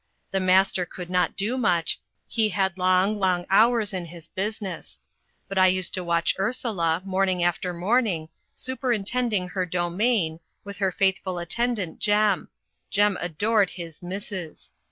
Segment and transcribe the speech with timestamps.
[0.31, 4.97] The master could not do much; he had long, long hours in his business;
[5.47, 11.37] but I used to watch Ursula, morning after morning, superintending her domain, with her faithful
[11.37, 12.49] attendant Jem
[12.89, 14.73] Jem adored his "missis."